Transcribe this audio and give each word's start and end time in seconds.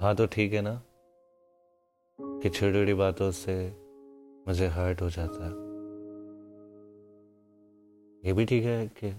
हाँ 0.00 0.16
तो 0.16 0.26
ठीक 0.26 0.52
है 0.52 0.60
ना? 0.60 0.82
कि 2.20 2.48
छोटी 2.48 2.72
छोटी 2.72 2.94
बातों 2.94 3.30
से 3.30 3.76
मुझे 4.48 4.66
हर्ट 4.66 5.02
हो 5.02 5.10
जाता 5.10 5.44
है। 5.44 5.50
ये 8.26 8.32
भी 8.32 8.44
ठीक 8.44 8.64
है 8.64 8.86
कि 8.86 9.10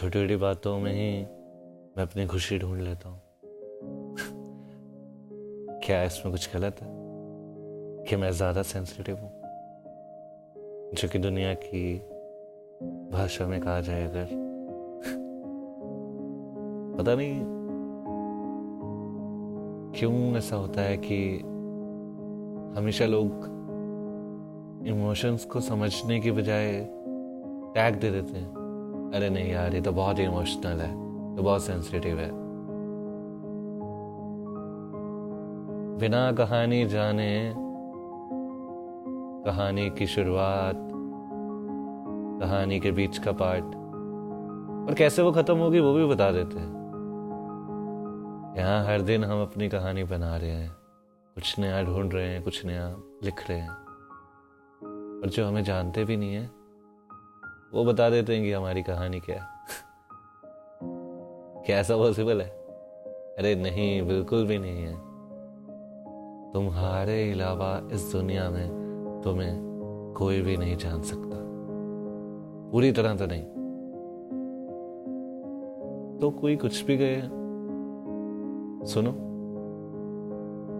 छोटी 0.00 0.20
छोटी 0.20 0.36
बातों 0.36 0.78
में 0.78 0.92
ही 0.92 1.22
मैं 1.96 1.98
अपनी 1.98 2.26
खुशी 2.26 2.58
ढूंढ 2.58 2.80
लेता 2.80 3.08
हूँ। 3.08 3.18
क्या 5.80 6.04
इसमें 6.04 6.32
कुछ 6.32 6.56
गलत 6.56 6.76
है? 6.82 6.88
कि 8.08 8.16
मैं 8.16 8.30
ज़्यादा 8.30 8.62
सेंसिटिव 8.62 9.16
हूँ? 9.16 9.42
जो 10.94 11.08
कि 11.08 11.18
दुनिया 11.18 11.54
की 11.54 11.98
भाषा 13.12 13.46
में 13.46 13.60
कहा 13.60 13.80
जाए 13.80 14.04
अगर। 14.04 14.24
पता 16.98 17.14
नहीं 17.14 17.61
क्यों 19.96 20.36
ऐसा 20.36 20.56
होता 20.56 20.80
है 20.80 20.96
कि 20.96 21.38
हमेशा 22.78 23.06
लोग 23.06 23.50
इमोशंस 24.86 25.44
को 25.44 25.60
समझने 25.60 26.20
की 26.20 26.30
बजाय 26.30 26.88
टैग 27.74 28.00
दे 28.00 28.10
देते 28.10 28.38
हैं? 28.38 28.48
अरे 29.14 29.30
नहीं 29.30 29.50
यार, 29.52 29.74
ये 29.74 29.80
तो 29.80 29.92
बहुत 29.92 30.18
इमोशनल 30.18 30.80
है 30.80 30.92
तो 31.36 31.42
बहुत 31.42 31.62
सेंसिटिव 31.62 32.18
है। 32.18 32.30
बिना 35.98 36.32
कहानी 36.32 36.86
जाने, 36.86 37.54
कहानी 39.44 39.90
की 39.90 40.06
शुरुआत, 40.06 40.88
कहानी 42.42 42.80
के 42.80 42.90
बीच 42.92 43.18
का 43.18 43.32
पार्ट 43.32 43.64
और 44.88 44.94
कैसे 44.94 45.22
वो 45.22 45.32
खत्म 45.32 45.56
होगी 45.56 45.80
वो 45.80 45.94
भी 45.94 46.06
बता 46.06 46.32
देते 46.32 46.58
हैं। 46.58 46.81
यहाँ 48.56 48.84
हर 48.84 49.00
दिन 49.00 49.24
हम 49.24 49.42
अपनी 49.42 49.68
कहानी 49.68 50.04
बना 50.04 50.36
रहे 50.36 50.50
हैं। 50.50 50.70
कुछ 51.34 51.58
नया 51.58 51.82
ढूंढ 51.82 52.14
रहे 52.14 52.28
हैं, 52.28 52.42
कुछ 52.42 52.66
नया 52.66 52.96
लिख 53.24 53.50
रहे 53.50 53.58
हैं। 53.58 53.70
और 55.20 55.28
जो 55.28 55.46
हमें 55.46 55.64
जानते 55.64 56.04
भी 56.04 56.16
नहीं 56.16 56.34
है, 56.34 56.50
वो 57.74 57.84
बता 57.84 58.10
देते 58.10 58.34
हैं 58.34 58.44
कि 58.44 58.52
हमारी 58.52 58.82
कहानी 58.82 59.20
क्या 59.20 59.42
है। 59.42 59.48
क्या 61.66 61.78
ऐसा 61.78 61.96
पॉसिबल 61.96 62.42
है? 62.42 62.48
अरे 63.38 63.54
नहीं, 63.54 64.02
बिल्कुल 64.02 64.46
भी 64.46 64.58
नहीं 64.58 64.82
है। 64.82 64.94
तुम्हारे 66.52 67.32
अलावा 67.32 67.88
इस 67.92 68.12
दुनिया 68.12 68.50
में 68.50 68.68
तुम्हें 69.24 69.56
कोई 70.18 70.42
भी 70.42 70.56
नहीं 70.56 70.76
जान 70.76 71.02
सकता। 71.02 71.38
पूरी 72.72 72.92
तरह 72.92 73.16
तो 73.16 73.26
नहीं। 73.26 73.44
तो 76.18 76.30
कोई 76.30 76.56
कुछ 76.56 76.82
भी 76.82 76.96
गए 76.96 77.16
सुनो, 78.84 79.12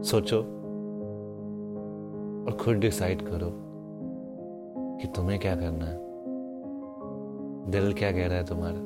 सोचो 0.03 0.39
और 2.45 2.59
खुद 2.61 2.75
डिसाइड 2.75 3.23
करो 3.23 3.51
कि 5.01 5.07
तुम्हें 5.07 5.41
क्या 5.41 5.57
करना 5.57 5.85
है। 5.85 5.99
दिल 7.71 7.93
क्या 7.93 8.13
कह 8.13 8.27
रहा 8.27 8.37
है 8.37 8.47
तुम्हारा? 8.47 8.79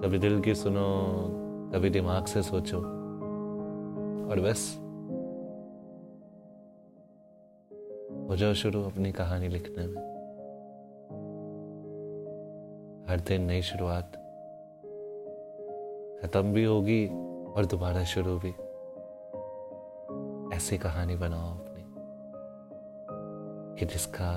कभी 0.00 0.18
दिल 0.18 0.40
की 0.40 0.54
सुनो, 0.54 1.06
कभी 1.74 1.90
दिमाग 1.90 2.24
से 2.24 2.42
सोचो। 2.42 2.78
और 4.30 4.40
बस, 4.40 4.78
हो 8.30 8.36
जाओ 8.36 8.52
शुरू 8.52 8.82
अपनी 8.82 9.12
कहानी 9.12 9.48
लिखने 9.48 9.86
में। 9.86 10.10
हर 13.08 13.20
दिन 13.20 13.42
नई 13.42 13.62
शुरुआत। 13.62 14.29
खत्म 16.22 16.52
भी 16.52 16.64
होगी 16.64 17.06
और 17.52 17.66
दोबारा 17.66 18.04
शुरू 18.04 18.38
भी। 18.38 18.54
ऐसी 20.56 20.78
कहानी 20.78 21.16
बनाओ 21.16 21.50
अपनी, 21.54 21.84
कि 23.78 23.86
जिसका 23.86 24.30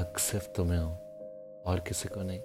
हक 0.00 0.18
सिर्फ़ 0.18 0.48
तुम्हें 0.48 0.78
हो 0.78 0.90
और 1.66 1.80
किसी 1.80 2.08
को 2.08 2.22
नहीं। 2.22 2.40